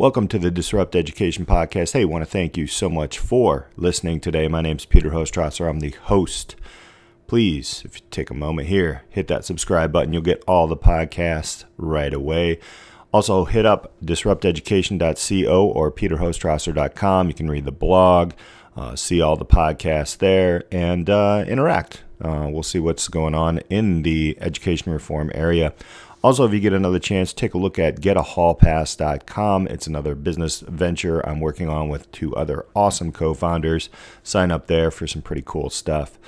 [0.00, 1.92] Welcome to the Disrupt Education Podcast.
[1.92, 4.48] Hey, I want to thank you so much for listening today.
[4.48, 5.68] My name is Peter Hostrauser.
[5.68, 6.56] I'm the host.
[7.26, 10.14] Please, if you take a moment here, hit that subscribe button.
[10.14, 12.60] You'll get all the podcasts right away.
[13.12, 17.28] Also, hit up disrupteducation.co or peterhostrauser.com.
[17.28, 18.32] You can read the blog,
[18.74, 22.04] uh, see all the podcasts there, and uh, interact.
[22.22, 25.74] Uh, we'll see what's going on in the education reform area.
[26.22, 29.66] Also, if you get another chance, take a look at getahallpass.com.
[29.68, 33.88] It's another business venture I'm working on with two other awesome co founders.
[34.22, 36.18] Sign up there for some pretty cool stuff.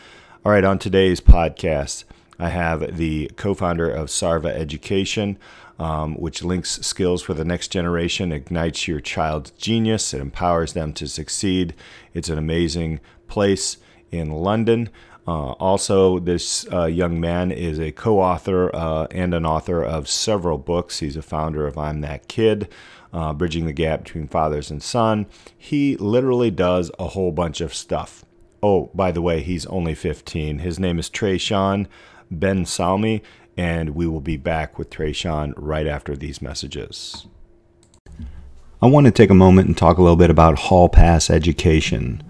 [0.47, 2.05] All right, on today's podcast,
[2.39, 5.39] I have the co founder of Sarva Education.
[5.79, 10.93] Um, which links skills for the next generation, ignites your child's genius, it empowers them
[10.93, 11.75] to succeed.
[12.15, 13.79] It's an amazing place
[14.13, 14.91] in London.
[15.27, 20.09] Uh, also, this uh, young man is a co author uh, and an author of
[20.09, 20.99] several books.
[20.99, 22.69] He's a founder of I'm That Kid,
[23.13, 25.27] uh, Bridging the Gap Between Fathers and Son.
[25.57, 28.25] He literally does a whole bunch of stuff.
[28.63, 30.59] Oh, by the way, he's only 15.
[30.59, 31.87] His name is Trey Trayshawn
[32.33, 33.23] Ben Salmi,
[33.57, 37.27] and we will be back with Trey Trayshawn right after these messages.
[38.81, 42.23] I want to take a moment and talk a little bit about Hall Pass Education.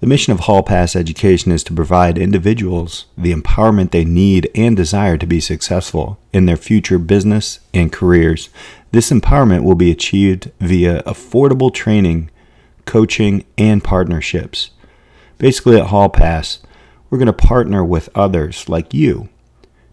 [0.00, 4.76] The mission of Hall Pass Education is to provide individuals the empowerment they need and
[4.76, 8.48] desire to be successful in their future business and careers.
[8.92, 12.30] This empowerment will be achieved via affordable training,
[12.84, 14.70] coaching, and partnerships.
[15.36, 16.60] Basically, at Hall Pass,
[17.10, 19.28] we're going to partner with others like you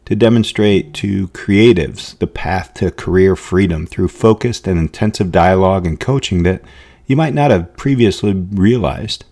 [0.06, 6.00] to demonstrate to creatives the path to career freedom through focused and intensive dialogue and
[6.00, 6.62] coaching that
[7.08, 9.26] you might not have previously realized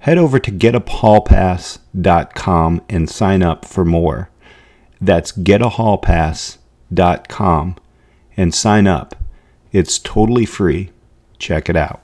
[0.00, 4.30] head over to getahallpass.com and sign up for more.
[5.00, 7.76] That's getahallpass.com
[8.36, 9.14] and sign up.
[9.72, 10.90] It's totally free.
[11.38, 12.02] Check it out.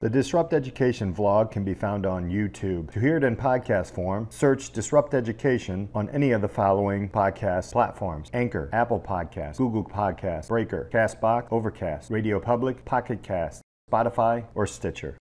[0.00, 2.90] The Disrupt Education vlog can be found on YouTube.
[2.90, 7.70] To hear it in podcast form, search Disrupt Education on any of the following podcast
[7.70, 14.66] platforms Anchor, Apple Podcasts, Google Podcasts, Breaker, Castbox, Overcast, Radio Public, Pocket Cast, Spotify, or
[14.66, 15.18] Stitcher.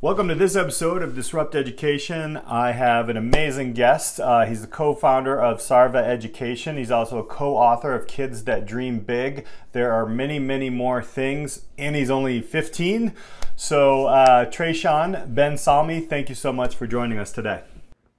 [0.00, 2.36] Welcome to this episode of Disrupt Education.
[2.36, 4.18] I have an amazing guest.
[4.18, 6.76] Uh, he's the co founder of Sarva Education.
[6.76, 9.46] He's also a co author of Kids That Dream Big.
[9.70, 13.12] There are many, many more things, and he's only 15.
[13.56, 17.62] So, uh, Trayshawn Ben Salmi, thank you so much for joining us today.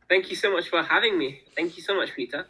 [0.07, 1.41] Thank you so much for having me.
[1.55, 2.45] Thank you so much, Peter.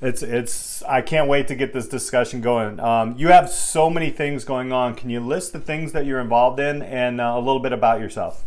[0.00, 0.82] It's it's.
[0.84, 2.78] I can't wait to get this discussion going.
[2.78, 4.94] Um, you have so many things going on.
[4.94, 8.00] Can you list the things that you're involved in and uh, a little bit about
[8.00, 8.44] yourself?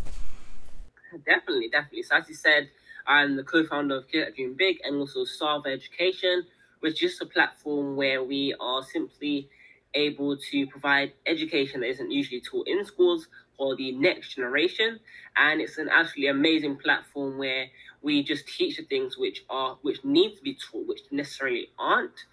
[1.26, 2.02] Definitely, definitely.
[2.02, 2.70] So as you said,
[3.06, 6.44] I'm the co-founder of Get Dream Big and also Sarva Education,
[6.80, 9.48] which is just a platform where we are simply
[9.94, 15.00] able to provide education that isn't usually taught in schools for the next generation.
[15.36, 17.66] And it's an absolutely amazing platform where
[18.00, 22.24] we just teach the things which are which need to be taught, which necessarily aren't.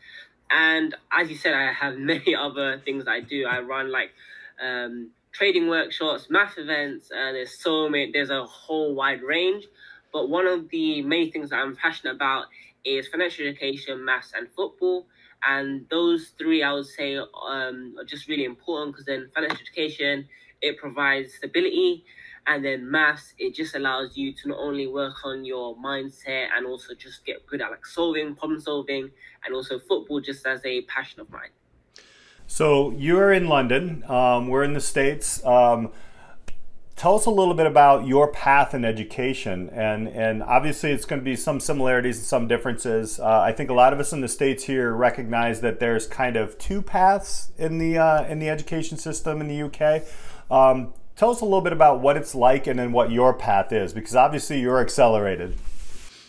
[0.51, 3.45] And as you said, I have many other things I do.
[3.45, 4.11] I run like
[4.61, 7.11] um, trading workshops, math events.
[7.11, 8.11] Uh, there's so many.
[8.11, 9.65] There's a whole wide range.
[10.13, 12.45] But one of the main things that I'm passionate about
[12.85, 15.07] is financial education, maths, and football.
[15.47, 20.27] And those three, I would say, um, are just really important because then financial education
[20.61, 22.05] it provides stability,
[22.47, 26.65] and then maths it just allows you to not only work on your mindset and
[26.65, 29.09] also just get good at like solving, problem solving,
[29.45, 31.49] and also football just as a passion of mine.
[32.47, 34.03] So you're in London.
[34.07, 35.43] Um, we're in the states.
[35.45, 35.91] Um,
[36.95, 41.19] tell us a little bit about your path in education, and and obviously it's going
[41.19, 43.19] to be some similarities and some differences.
[43.19, 46.35] Uh, I think a lot of us in the states here recognize that there's kind
[46.35, 50.03] of two paths in the uh, in the education system in the UK.
[50.49, 53.71] Um, tell us a little bit about what it's like and then what your path
[53.71, 55.55] is, because obviously you're accelerated.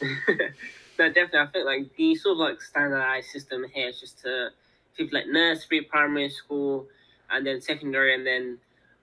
[0.98, 1.38] no, definitely.
[1.38, 4.50] I think like the sort of like standardized system here is just to
[4.96, 6.86] people like nursery, primary school,
[7.30, 8.58] and then secondary, and then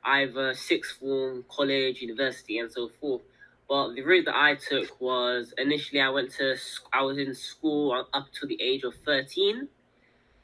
[0.05, 3.21] either sixth form, college, university, and so forth.
[3.69, 6.55] But the route that I took was initially I went to
[6.91, 9.67] I was in school up to the age of thirteen,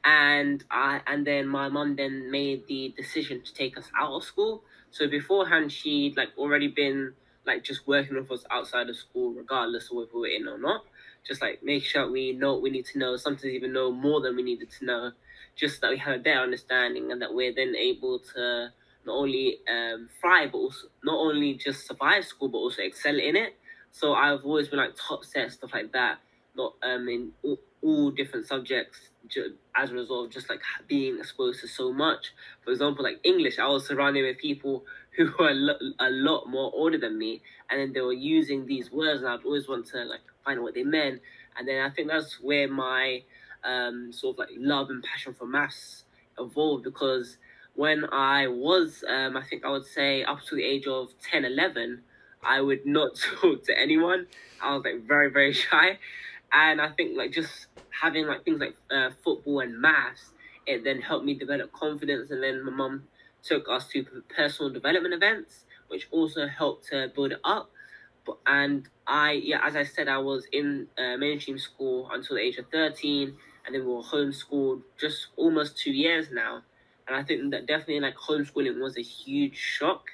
[0.04, 4.24] and I and then my mom then made the decision to take us out of
[4.24, 4.62] school.
[4.90, 7.14] So beforehand, she'd like already been
[7.46, 10.58] like just working with us outside of school, regardless of whether we were in or
[10.58, 10.84] not.
[11.26, 13.16] Just like make sure we know what we need to know.
[13.16, 15.12] Sometimes even know more than we needed to know
[15.56, 18.68] just that we have a better understanding and that we're then able to
[19.04, 23.36] not only um, thrive, but also not only just survive school, but also excel in
[23.36, 23.54] it.
[23.90, 26.18] So I've always been like top set stuff like that,
[26.56, 27.32] not um in
[27.82, 28.98] all, different subjects
[29.76, 32.32] as a result of just like being exposed to so much.
[32.64, 34.84] For example, like English, I was surrounded with people
[35.16, 35.50] who were
[35.98, 39.44] a lot more older than me, and then they were using these words, and I'd
[39.44, 41.20] always want to like find out what they meant.
[41.58, 43.22] And then I think that's where my
[43.64, 46.04] um, sort of like love and passion for maths
[46.38, 47.36] evolved because
[47.74, 51.44] when I was, um, I think I would say up to the age of 10,
[51.44, 52.02] 11,
[52.42, 54.26] I would not talk to anyone.
[54.62, 55.98] I was like very, very shy.
[56.52, 57.66] And I think like just
[58.00, 60.32] having like things like uh, football and maths,
[60.66, 62.30] it then helped me develop confidence.
[62.30, 63.04] And then my mum
[63.42, 64.04] took us to
[64.34, 67.70] personal development events, which also helped to build it up.
[68.26, 72.42] But, and I, yeah, as I said, I was in uh, mainstream school until the
[72.42, 73.34] age of 13,
[73.66, 76.62] and then we were homeschooled just almost two years now.
[77.06, 80.04] And I think that definitely like homeschooling was a huge shock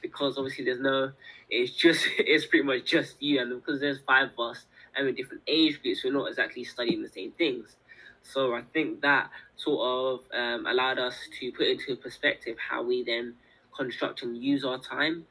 [0.00, 1.12] because obviously there's no,
[1.48, 3.40] it's just, it's pretty much just you.
[3.40, 4.64] And because there's five of us
[4.96, 7.76] and with different age groups, we're not exactly studying the same things.
[8.22, 13.02] So I think that sort of um, allowed us to put into perspective how we
[13.02, 13.34] then
[13.76, 15.26] construct and use our time.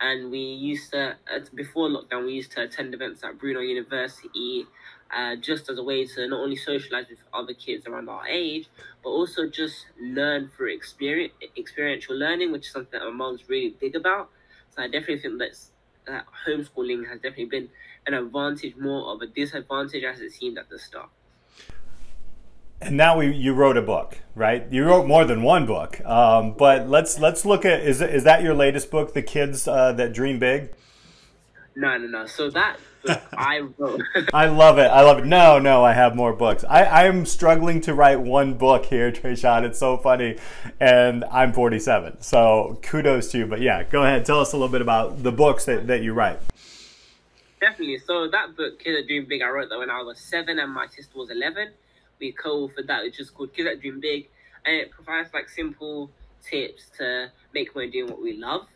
[0.00, 1.16] And we used to,
[1.54, 4.66] before lockdown, we used to attend events at Brunel University
[5.10, 8.68] uh, just as a way to not only socialize with other kids around our age,
[9.02, 13.74] but also just learn through experience, experiential learning, which is something that my mom's really
[13.80, 14.28] big about.
[14.74, 15.70] So I definitely think that's,
[16.06, 17.68] that homeschooling has definitely been
[18.06, 21.08] an advantage more of a disadvantage as it seemed at the start.
[22.80, 24.70] And now we, you wrote a book, right?
[24.70, 28.42] You wrote more than one book, um, but let's let's look at is is that
[28.42, 30.72] your latest book, The Kids uh, That Dream Big?
[31.74, 32.26] No, no, no.
[32.26, 32.76] So that
[33.32, 34.02] I wrote.
[34.34, 34.88] I love it.
[34.88, 35.26] I love it.
[35.26, 36.64] No, no, I have more books.
[36.68, 39.64] I I am struggling to write one book here, Trayshawn.
[39.64, 40.36] It's so funny,
[40.78, 43.46] and I'm 47, so kudos to you.
[43.46, 44.26] But yeah, go ahead.
[44.26, 46.40] Tell us a little bit about the books that, that you write.
[47.60, 47.98] Definitely.
[47.98, 50.72] So that book, Kids That Dream Big, I wrote that when I was seven and
[50.72, 51.72] my sister was 11
[52.18, 54.28] we co-authored that, which is called Kids That Dream Big,
[54.64, 56.10] and it provides like simple
[56.42, 58.66] tips to make money doing what we love.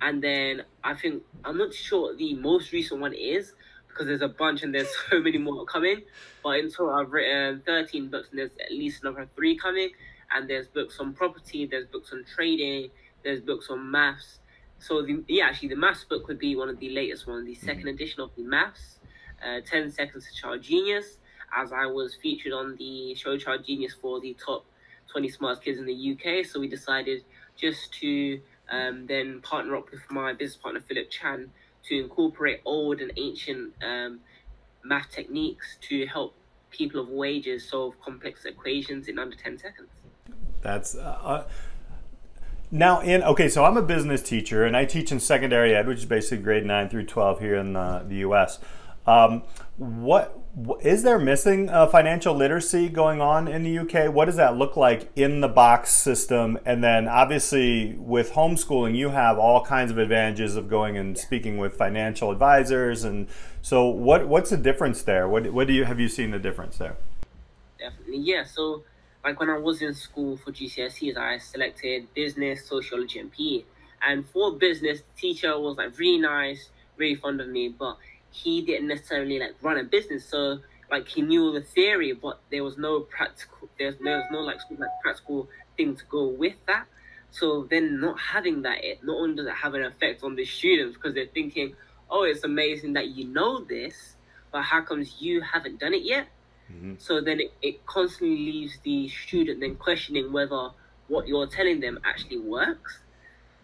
[0.00, 3.54] And then I think I'm not sure the most recent one is
[3.88, 6.02] because there's a bunch and there's so many more coming.
[6.42, 9.90] But in total, I've written 13 books and there's at least another three coming.
[10.34, 12.90] And there's books on property, there's books on trading,
[13.22, 14.40] there's books on maths.
[14.78, 17.66] So the, yeah, actually, the maths book would be one of the latest ones, the
[17.66, 17.88] 2nd mm-hmm.
[17.88, 18.98] edition of the maths,
[19.44, 21.18] uh, 10 Seconds to Child Genius
[21.54, 24.64] as I was featured on the show Child Genius for the top
[25.10, 26.44] 20 smartest kids in the UK.
[26.44, 27.24] So we decided
[27.56, 28.40] just to
[28.70, 31.50] um, then partner up with my business partner Philip Chan
[31.84, 34.20] to incorporate old and ancient um,
[34.84, 36.34] math techniques to help
[36.70, 39.88] people of wages solve complex equations in under 10 seconds.
[40.62, 41.44] That's uh, uh,
[42.70, 43.48] now in okay.
[43.48, 46.64] So I'm a business teacher and I teach in secondary ed, which is basically grade
[46.64, 48.58] nine through 12 here in the, the U.S.
[49.06, 49.42] Um,
[49.76, 50.36] what
[50.80, 54.12] is there missing uh, financial literacy going on in the UK?
[54.12, 56.58] What does that look like in the box system?
[56.64, 61.58] And then obviously with homeschooling, you have all kinds of advantages of going and speaking
[61.58, 63.04] with financial advisors.
[63.04, 63.28] And
[63.62, 65.28] so what, what's the difference there?
[65.28, 66.96] What, what do you, have you seen the difference there?
[67.78, 68.18] Definitely.
[68.20, 68.44] Yeah.
[68.44, 68.82] So
[69.26, 73.64] like when I was in school for GCSEs, I selected business, sociology, and PE.
[74.00, 77.96] And for business, the teacher was like really nice, really fond of me, but
[78.30, 80.60] he didn't necessarily like run a business, so
[80.92, 83.68] like he knew the theory, but there was no practical.
[83.76, 86.84] There's there was no like like practical thing to go with that.
[87.32, 90.44] So then not having that, it not only does it have an effect on the
[90.44, 91.74] students because they're thinking,
[92.08, 94.14] oh, it's amazing that you know this,
[94.52, 96.28] but how comes you haven't done it yet?
[96.72, 96.94] Mm-hmm.
[96.98, 100.70] So then it, it constantly leaves the student then questioning whether
[101.08, 103.00] what you're telling them actually works.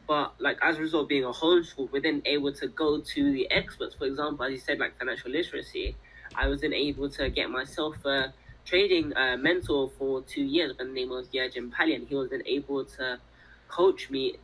[0.06, 3.32] But like as a result of being a homeschool, we're then able to go to
[3.32, 3.94] the experts.
[3.94, 5.96] For example, as you said, like financial literacy,
[6.34, 8.32] I was then able to get myself a
[8.64, 10.76] trading uh, mentor for two years.
[10.78, 13.18] The name was Yerjin Pali, and he was then able to
[13.68, 14.36] coach me.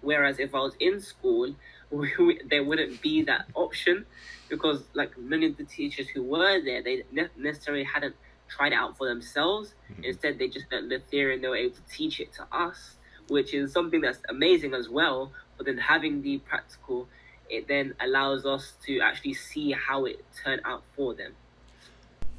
[0.00, 1.54] Whereas if I was in school,
[1.92, 4.06] we, there wouldn't be that option
[4.48, 8.16] because like many of the teachers who were there, they ne- necessarily hadn't
[8.48, 9.74] tried it out for themselves.
[9.92, 10.04] Mm-hmm.
[10.04, 12.96] Instead, they just learned the theory and they were able to teach it to us
[13.28, 15.32] which is something that's amazing as well.
[15.56, 17.08] But then having the practical,
[17.48, 21.32] it then allows us to actually see how it turned out for them.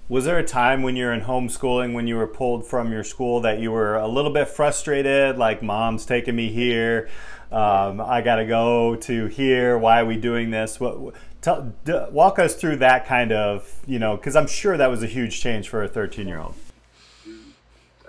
[0.09, 3.39] Was there a time when you're in homeschooling when you were pulled from your school
[3.41, 7.09] that you were a little bit frustrated, like mom's taking me here,
[7.53, 9.77] um, I got to go to here.
[9.77, 10.79] Why are we doing this?
[10.79, 11.13] What?
[11.41, 11.73] Tell,
[12.11, 15.39] walk us through that kind of, you know, because I'm sure that was a huge
[15.39, 16.55] change for a 13 year old.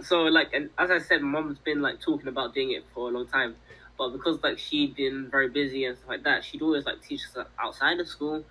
[0.00, 3.12] so like, and as I said, mom's been like talking about doing it for a
[3.12, 3.56] long time,
[3.98, 7.22] but because like she'd been very busy and stuff like that, she'd always like teach
[7.36, 8.44] us outside of school.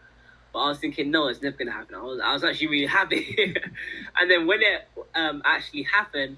[0.52, 1.96] But I was thinking, no, it's never gonna happen.
[1.96, 3.56] I was, I was actually really happy.
[4.20, 6.38] and then when it um actually happened,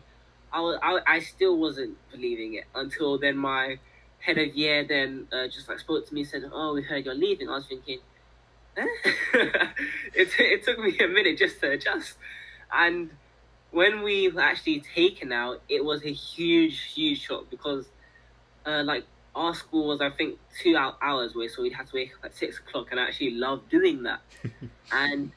[0.53, 3.79] I was, I, I still wasn't believing it until then my
[4.25, 7.13] head of year then uh, just like spoke to me, said, "Oh, we heard you're
[7.13, 7.99] leaving." I was thinking,
[8.77, 8.85] eh?
[10.13, 12.15] it it took me a minute just to adjust,
[12.73, 13.09] and
[13.71, 17.85] when we were actually taken out, it was a huge, huge shock because,
[18.65, 19.03] uh, like
[19.35, 22.35] our school was I think two hours away, so we'd have to wake up at
[22.35, 24.21] six o'clock, and I actually loved doing that.
[24.91, 25.31] and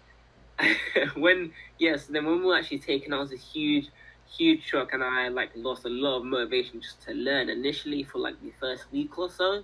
[1.17, 3.89] when yes, then when we were actually taken out, it was a huge,
[4.37, 8.19] huge shock, and I like lost a lot of motivation just to learn initially for
[8.19, 9.63] like the first week or so,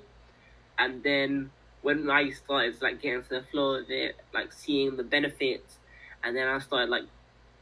[0.78, 1.50] and then
[1.82, 5.78] when I started like getting to the flow of it, like seeing the benefits,
[6.22, 7.04] and then I started like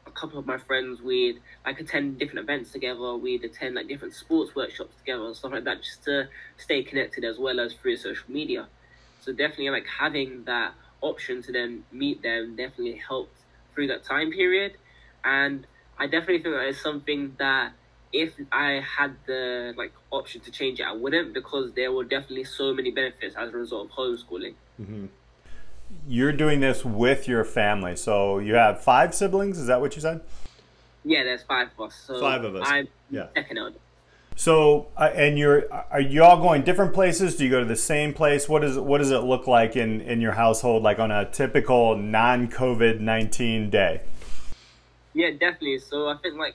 [0.06, 3.16] a couple of my friends we'd like attend different events together.
[3.16, 7.24] We'd attend like different sports workshops together and stuff like that just to stay connected
[7.24, 8.66] as well as through social media.
[9.20, 13.36] So definitely like having that option to then meet them definitely helped
[13.74, 14.76] through that time period.
[15.24, 15.66] And
[16.02, 17.72] i definitely think that is something that
[18.12, 22.44] if i had the like option to change it i wouldn't because there were definitely
[22.44, 25.06] so many benefits as a result of homeschooling mm-hmm
[26.06, 27.96] you're doing this with your family.
[27.96, 29.58] So you have five siblings.
[29.58, 30.20] Is that what you said?
[31.04, 31.94] Yeah, there's five of us.
[32.06, 32.66] So five of us.
[32.66, 33.26] I'm yeah.
[33.34, 33.80] second eldest.
[34.34, 37.36] So, uh, and you're are you all going different places?
[37.36, 38.48] Do you go to the same place?
[38.48, 41.96] What does what does it look like in in your household, like on a typical
[41.96, 44.00] non COVID nineteen day?
[45.14, 45.78] Yeah, definitely.
[45.78, 46.54] So I think like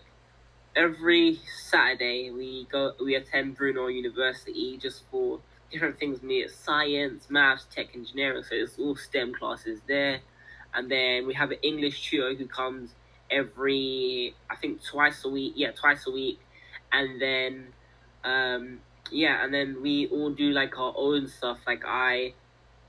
[0.76, 5.40] every Saturday we go we attend Brunel University just for
[5.72, 8.44] different things, be it science, maths, tech, engineering.
[8.44, 10.20] So it's all STEM classes there.
[10.74, 12.94] And then we have an English tutor who comes
[13.30, 15.54] every, I think, twice a week.
[15.56, 16.40] Yeah, twice a week.
[16.92, 17.68] And then,
[18.24, 18.80] um,
[19.12, 21.60] yeah, and then we all do like our own stuff.
[21.66, 22.34] Like I,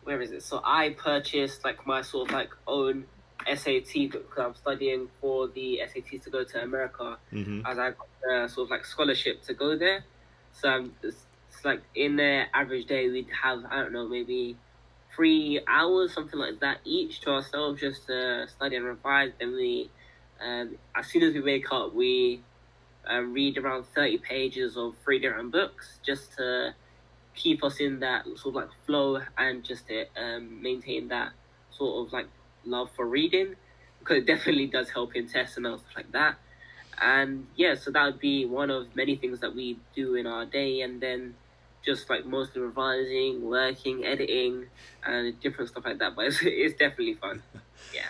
[0.05, 0.43] where is it?
[0.43, 3.07] So I purchased like my sort of like own
[3.55, 7.67] SAT because I'm studying for the SATs to go to America mm-hmm.
[7.67, 10.05] as I got a sort of like scholarship to go there.
[10.53, 10.93] So I'm
[11.65, 14.57] like in the average day, we'd have I don't know maybe
[15.15, 19.33] three hours, something like that each to ourselves just to study and revise.
[19.39, 19.91] Then we,
[20.41, 22.43] um, as soon as we wake up, we
[23.07, 26.75] um, read around thirty pages of three different books just to
[27.35, 31.31] keep us in that sort of like flow and just to um, maintain that
[31.71, 32.27] sort of like
[32.65, 33.55] love for reading
[33.99, 36.37] because it definitely does help in tests and stuff like that.
[37.01, 40.45] And yeah, so that would be one of many things that we do in our
[40.45, 41.35] day, and then
[41.85, 44.67] just like mostly revising, working, editing,
[45.07, 46.17] and different stuff like that.
[46.17, 47.43] But it's, it's definitely fun.
[47.95, 48.09] Yeah.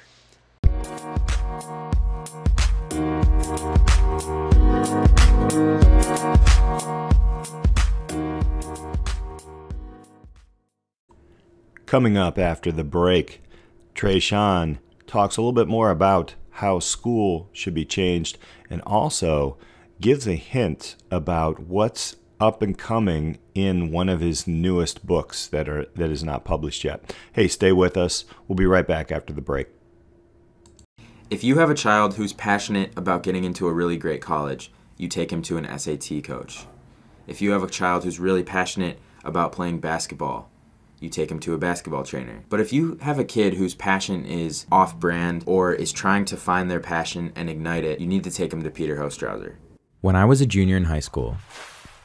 [11.87, 13.43] Coming up after the break,
[13.99, 14.79] Trayshawn
[15.09, 18.39] talks a little bit more about how school should be changed
[18.71, 19.59] and also
[20.01, 25.69] gives a hint about what's up and coming in one of his newest books that
[25.69, 27.13] are that is not published yet.
[27.33, 28.25] Hey, stay with us.
[28.47, 29.67] We'll be right back after the break.
[31.29, 35.09] If you have a child who's passionate about getting into a really great college, you
[35.09, 36.67] take him to an SAT coach.
[37.27, 40.53] If you have a child who's really passionate about playing basketball,
[41.01, 42.45] you take him to a basketball trainer.
[42.49, 46.37] But if you have a kid whose passion is off brand or is trying to
[46.37, 49.57] find their passion and ignite it, you need to take him to Peter Hostrauser.
[50.01, 51.37] When I was a junior in high school,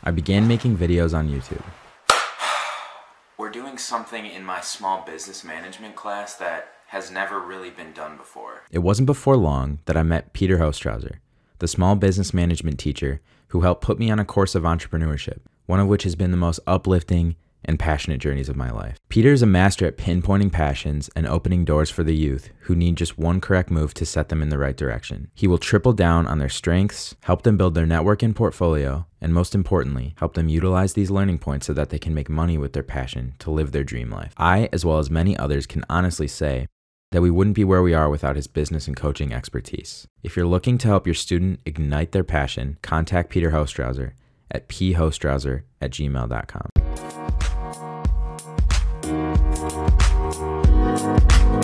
[0.04, 1.64] I began making videos on YouTube.
[3.38, 8.18] We're doing something in my small business management class that has never really been done
[8.18, 8.64] before.
[8.70, 11.16] It wasn't before long that I met Peter Hostrauser,
[11.60, 15.80] the small business management teacher who helped put me on a course of entrepreneurship, one
[15.80, 17.36] of which has been the most uplifting
[17.66, 18.98] and passionate journeys of my life.
[19.10, 22.96] Peter is a master at pinpointing passions and opening doors for the youth who need
[22.96, 25.30] just one correct move to set them in the right direction.
[25.34, 29.34] He will triple down on their strengths, help them build their network and portfolio, and
[29.34, 32.74] most importantly, help them utilize these learning points so that they can make money with
[32.74, 34.34] their passion to live their dream life.
[34.38, 36.68] I, as well as many others, can honestly say
[37.14, 40.08] that we wouldn't be where we are without his business and coaching expertise.
[40.24, 44.14] If you're looking to help your student ignite their passion, contact Peter Hostrauser
[44.50, 46.83] at phostrauser at gmail.com.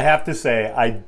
[0.00, 1.04] have to say, I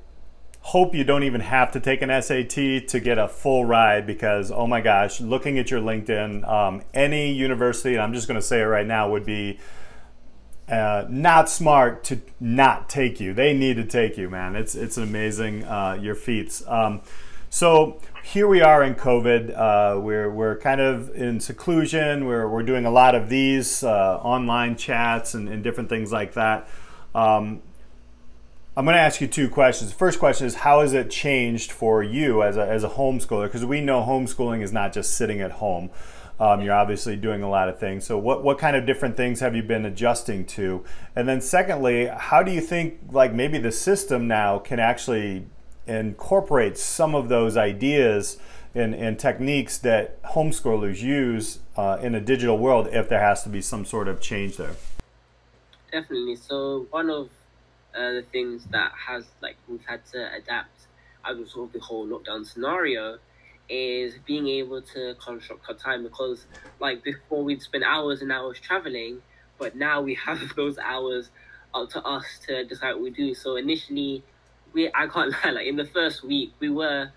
[0.60, 4.52] hope you don't even have to take an SAT to get a full ride because,
[4.52, 8.46] oh my gosh, looking at your LinkedIn, um, any university, and I'm just going to
[8.46, 9.58] say it right now, would be
[10.68, 13.34] uh, not smart to not take you.
[13.34, 14.54] They need to take you, man.
[14.54, 16.62] It's it's amazing uh, your feats.
[16.68, 17.00] Um,
[17.56, 19.56] so here we are in COVID.
[19.56, 22.26] Uh, we're we're kind of in seclusion.
[22.26, 26.34] We're we're doing a lot of these uh, online chats and, and, different things like
[26.34, 26.68] that.
[27.14, 27.62] Um,
[28.76, 29.90] I'm going to ask you two questions.
[29.90, 33.46] The first question is how has it changed for you as a as a homeschooler?
[33.46, 35.88] Because we know homeschooling is not just sitting at home.
[36.38, 38.04] Um, you're obviously doing a lot of things.
[38.04, 40.84] So, what, what kind of different things have you been adjusting to?
[41.14, 45.46] And then, secondly, how do you think like maybe the system now can actually
[45.86, 48.38] incorporate some of those ideas
[48.74, 53.48] and, and techniques that homeschoolers use uh, in a digital world if there has to
[53.48, 54.76] be some sort of change there?
[55.90, 56.36] Definitely.
[56.36, 57.30] So, one of
[57.96, 60.86] uh, the things that has like we've had to adapt
[61.24, 63.18] as a sort of the whole lockdown scenario
[63.68, 66.46] is being able to construct our time because
[66.78, 69.20] like before we'd spend hours and hours traveling
[69.58, 71.30] but now we have those hours
[71.74, 74.22] up to us to decide what we do so initially
[74.76, 77.10] we i can't lie like in the first week we were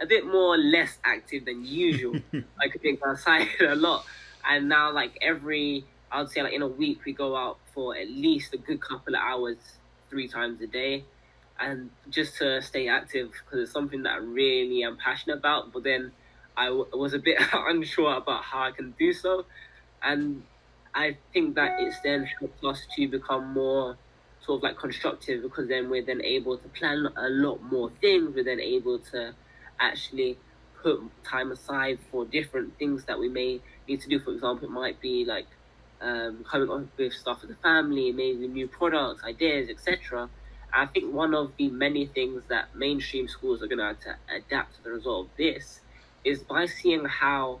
[0.00, 2.16] a bit more less active than usual.
[2.60, 4.04] I could think outside a lot.
[4.48, 7.96] And now like every i would say like in a week we go out for
[7.96, 9.56] at least a good couple of hours
[10.10, 11.04] three times a day.
[11.58, 15.72] And just to stay active because it's something that I really am passionate about.
[15.72, 16.12] But then
[16.56, 19.44] I w- was a bit unsure about how I can do so,
[20.02, 20.42] and
[20.94, 23.96] I think that it's then helped us to become more
[24.44, 28.34] sort of like constructive because then we're then able to plan a lot more things.
[28.34, 29.34] We're then able to
[29.80, 30.38] actually
[30.82, 34.18] put time aside for different things that we may need to do.
[34.20, 35.46] For example, it might be like
[36.00, 40.28] um, coming up with stuff for the family, maybe new products, ideas, etc
[40.74, 44.16] I think one of the many things that mainstream schools are going to have to
[44.34, 45.80] adapt to the result of this
[46.24, 47.60] is by seeing how,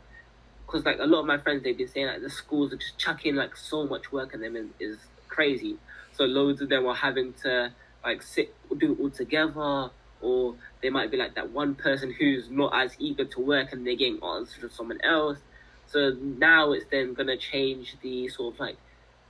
[0.66, 2.98] because like a lot of my friends, they've been saying like the schools are just
[2.98, 4.98] chucking like so much work on them and is
[5.28, 5.76] crazy.
[6.16, 7.72] So loads of them are having to
[8.04, 9.90] like sit do it all together,
[10.20, 13.86] or they might be like that one person who's not as eager to work and
[13.86, 15.38] they're getting answers from someone else.
[15.86, 18.76] So now it's then to change the sort of like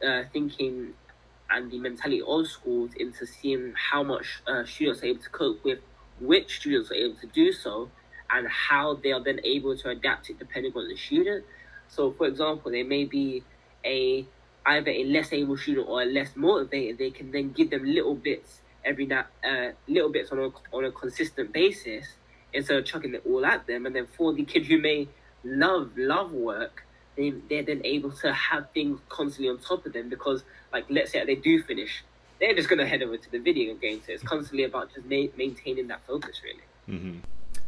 [0.07, 0.95] uh, thinking
[1.51, 5.65] and the mentality of schools into seeing how much uh, students are able to cope
[5.65, 5.79] with,
[6.21, 7.91] which students are able to do so,
[8.31, 11.45] and how they are then able to adapt it depending on the student.
[11.89, 13.45] So, for example, there may be
[13.85, 14.27] a
[14.67, 16.99] either a less able student or a less motivated.
[16.99, 20.85] They can then give them little bits every night, uh, little bits on a on
[20.85, 22.07] a consistent basis
[22.53, 23.87] instead of chucking it all at them.
[23.87, 25.09] And then for the kid who may
[25.43, 26.85] love love work,
[27.17, 31.13] they they're then able to have things constantly on top of them because like let's
[31.13, 32.05] say they do finish,
[32.41, 34.01] they're just gonna head over to the video game.
[34.07, 36.99] So it's constantly about just ma- maintaining that focus, really.
[36.99, 37.19] Mm-hmm.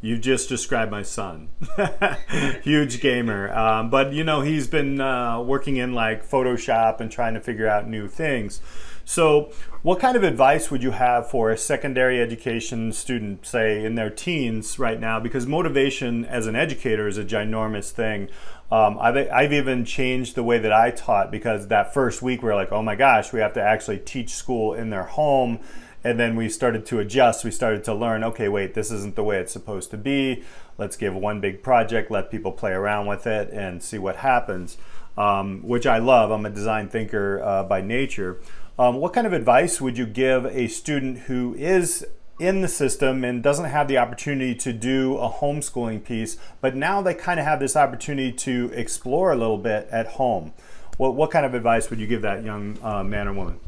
[0.01, 1.49] You just described my son,
[2.63, 3.53] huge gamer.
[3.57, 7.67] Um, but you know he's been uh, working in like Photoshop and trying to figure
[7.67, 8.61] out new things.
[9.09, 13.95] So, what kind of advice would you have for a secondary education student, say in
[13.95, 15.21] their teens right now?
[15.21, 18.29] Because motivation as an educator is a ginormous thing.
[18.73, 22.51] Um, I've, I've even changed the way that I taught because that first week we
[22.51, 25.61] are like, oh my gosh, we have to actually teach school in their home.
[26.07, 27.45] And then we started to adjust.
[27.45, 30.45] We started to learn, okay, wait, this isn't the way it's supposed to be.
[30.79, 34.79] Let's give one big project, let people play around with it, and see what happens,
[35.19, 36.31] um, which I love.
[36.31, 38.41] I'm a design thinker uh, by nature.
[38.79, 42.07] Um, what kind of advice would you give a student who is
[42.39, 47.03] in the system and doesn't have the opportunity to do a homeschooling piece, but now
[47.03, 50.55] they kind of have this opportunity to explore a little bit at home?
[50.99, 53.59] What, what kind of advice would you give that young uh, man or woman?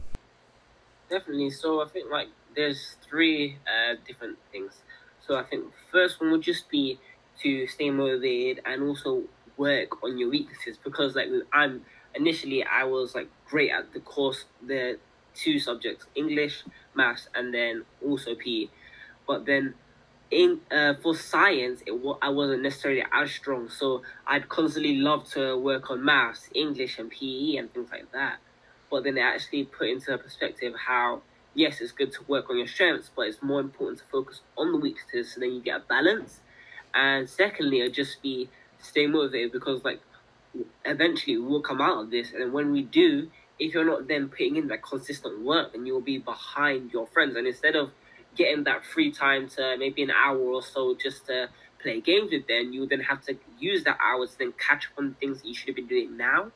[1.10, 1.50] Definitely.
[1.50, 4.82] So I think like there's three uh, different things.
[5.26, 6.98] So I think first one would just be
[7.42, 9.22] to stay motivated and also
[9.56, 14.44] work on your weaknesses because like I'm initially I was like great at the course
[14.66, 14.98] the
[15.34, 18.66] two subjects English, maths, and then also PE.
[19.26, 19.74] But then
[20.30, 25.56] in uh, for science, it I wasn't necessarily as strong, so I'd constantly love to
[25.56, 28.38] work on maths, English, and PE and things like that.
[28.90, 31.22] But then it actually put into perspective how
[31.54, 34.72] yes, it's good to work on your strengths, but it's more important to focus on
[34.72, 36.40] the weaknesses so then you get a balance.
[36.94, 38.48] And secondly, it'd just be
[38.78, 40.00] stay motivated because like
[40.84, 44.56] eventually we'll come out of this, and when we do, if you're not then putting
[44.56, 47.36] in that consistent work, then you'll be behind your friends.
[47.36, 47.90] And instead of
[48.36, 51.48] getting that free time to maybe an hour or so just to
[51.82, 54.98] play games with them, you then have to use that hour to then catch up
[54.98, 56.52] on things that you should have been doing now.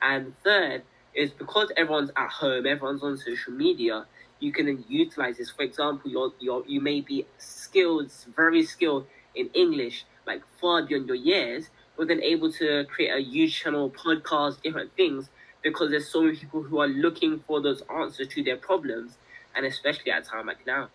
[0.00, 0.82] And third
[1.14, 4.06] is because everyone's at home, everyone's on social media,
[4.40, 5.50] you can then utilize this.
[5.50, 11.06] For example, you're, you're, you may be skilled, very skilled in English, like far beyond
[11.06, 15.28] your years, but then able to create a huge channel, podcast, different things
[15.62, 19.18] because there's so many people who are looking for those answers to their problems,
[19.54, 20.88] and especially at a time like now.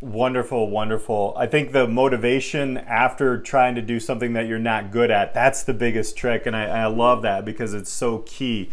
[0.00, 1.34] Wonderful, wonderful.
[1.36, 5.64] I think the motivation after trying to do something that you're not good at, that's
[5.64, 6.46] the biggest trick.
[6.46, 8.70] And I, I love that because it's so key.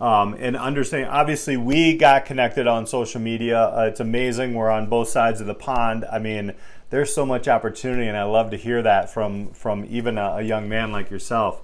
[0.00, 3.60] Um, and understanding, obviously, we got connected on social media.
[3.60, 4.54] Uh, it's amazing.
[4.54, 6.06] We're on both sides of the pond.
[6.10, 6.54] I mean,
[6.88, 10.42] there's so much opportunity, and I love to hear that from, from even a, a
[10.42, 11.62] young man like yourself.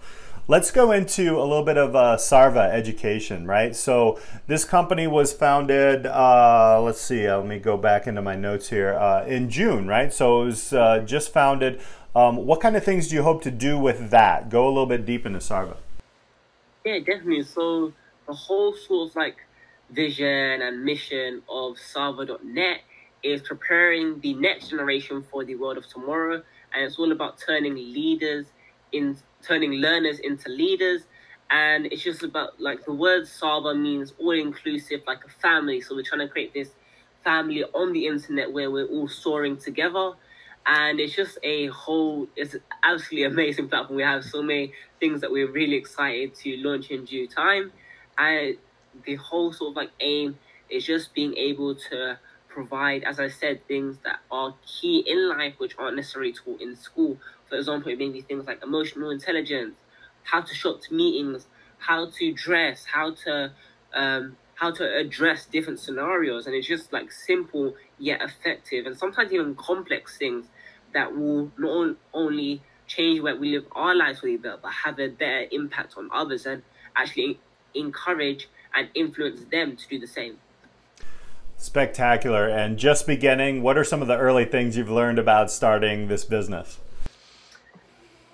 [0.49, 3.75] Let's go into a little bit of uh, Sarva education, right?
[3.75, 8.37] So this company was founded, uh, let's see, uh, let me go back into my
[8.37, 10.12] notes here, uh, in June, right?
[10.12, 11.81] So it was uh, just founded.
[12.14, 14.49] Um, what kind of things do you hope to do with that?
[14.49, 15.79] Go a little bit deep into Sarva.
[16.85, 17.42] Yeah, definitely.
[17.42, 17.92] So
[18.27, 19.37] the whole sort of like
[19.91, 22.81] vision and mission of Sarva.net
[23.23, 26.43] is preparing the next generation for the world of tomorrow.
[26.75, 28.47] And it's all about turning leaders
[28.93, 31.03] in turning learners into leaders.
[31.51, 35.81] And it's just about like the word Sarva means all inclusive, like a family.
[35.81, 36.71] So we're trying to create this
[37.23, 40.12] family on the internet where we're all soaring together.
[40.67, 43.97] And it's just a whole, it's absolutely amazing platform.
[43.97, 47.73] We have so many things that we're really excited to launch in due time.
[48.19, 48.57] And
[49.05, 50.39] the whole sort of like aim
[50.71, 55.55] is just being able to provide, as I said, things that are key in life
[55.59, 57.19] which aren't necessarily taught in school.
[57.49, 59.75] For example, it may be things like emotional intelligence,
[60.25, 61.47] how to show up to meetings,
[61.79, 63.53] how to dress, how to
[63.95, 69.33] um, how to address different scenarios, and it's just like simple yet effective, and sometimes
[69.33, 70.47] even complex things
[70.95, 75.47] that will not only change where we live our lives better, but have a better
[75.51, 76.63] impact on others and
[76.97, 77.39] actually
[77.77, 80.39] encourage and influence them to do the same.
[81.57, 82.49] Spectacular.
[82.49, 86.25] And just beginning, what are some of the early things you've learned about starting this
[86.25, 86.79] business?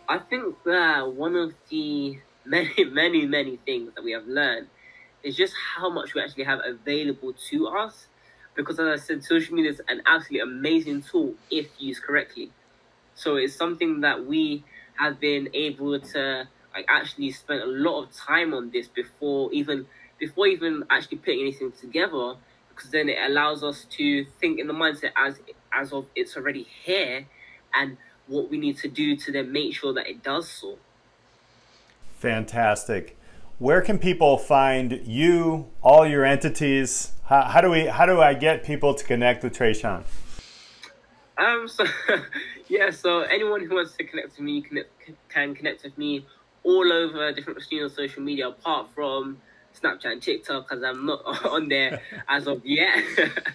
[0.08, 4.66] I think that one of the many, many, many things that we have learned
[5.22, 8.06] is just how much we actually have available to us.
[8.54, 12.50] Because as I said, social media is an absolutely amazing tool if used correctly.
[13.14, 14.64] So it's something that we
[14.96, 19.86] have been able to like actually spent a lot of time on this before even
[20.18, 22.34] before even actually putting anything together
[22.68, 25.40] because then it allows us to think in the mindset as
[25.72, 27.26] as of it's already here
[27.74, 30.78] and what we need to do to then make sure that it does so.
[32.18, 33.18] Fantastic.
[33.58, 37.12] Where can people find you, all your entities?
[37.24, 40.04] How, how do we how do I get people to connect with Trayshawn?
[41.38, 41.84] Um so
[42.68, 44.84] yeah, so anyone who wants to connect with me can,
[45.28, 46.26] can connect with me
[46.64, 49.38] all over different social media apart from
[49.80, 53.02] Snapchat and TikTok because I'm not on there as of yet.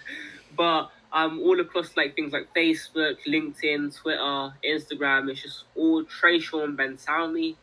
[0.56, 5.30] but um, all across like things like Facebook, LinkedIn, Twitter, Instagram.
[5.30, 7.56] It's just all Trayshawn Bensalmi.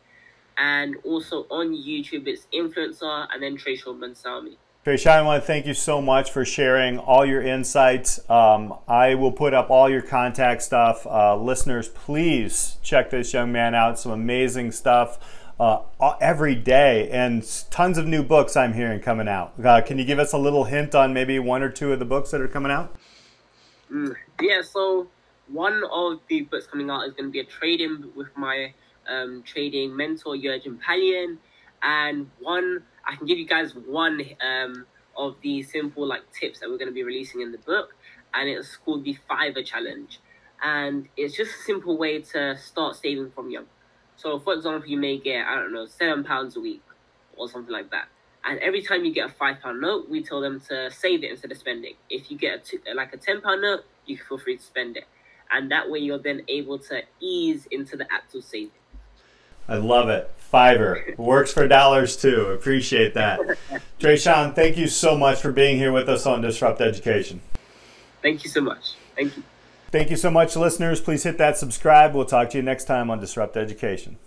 [0.58, 4.56] And also on YouTube, it's Influencer and then Trayshawn Bensalmi.
[4.86, 8.20] Trayshawn, I want to thank you so much for sharing all your insights.
[8.30, 11.08] Um, I will put up all your contact stuff.
[11.08, 13.98] Uh, listeners, please check this young man out.
[13.98, 15.18] Some amazing stuff
[15.60, 15.80] uh,
[16.22, 19.54] every day, and tons of new books I'm hearing coming out.
[19.66, 22.06] Uh, can you give us a little hint on maybe one or two of the
[22.06, 22.96] books that are coming out?
[23.92, 25.08] Mm, yeah, so
[25.48, 28.72] one of the books coming out is going to be a trading with my
[29.10, 31.40] um, trading mentor, Jurgen Palian.
[31.82, 36.70] And one, I can give you guys one um, of the simple like tips that
[36.70, 37.96] we're going to be releasing in the book.
[38.34, 40.20] And it's called the Fiver Challenge.
[40.64, 43.66] And it's just a simple way to start saving from young.
[44.18, 46.82] So, for example, you may get, I don't know, seven pounds a week
[47.38, 48.08] or something like that.
[48.46, 51.32] And every time you get a five pound note, we tell them to save it
[51.32, 51.96] instead of spending.
[52.10, 54.98] If you get a like a ten pound note, you can feel free to spend
[54.98, 55.06] it,
[55.52, 58.70] and that way you're then able to ease into the act of saving.
[59.68, 60.32] I love it.
[60.38, 62.48] Fiver works for dollars too.
[62.48, 63.40] Appreciate that.
[64.00, 67.42] Trayshawn, thank you so much for being here with us on Disrupt Education.
[68.22, 68.94] Thank you so much.
[69.16, 69.44] Thank you.
[69.92, 71.02] Thank you so much, listeners.
[71.02, 72.14] Please hit that subscribe.
[72.14, 74.18] We'll talk to you next time on Disrupt Education.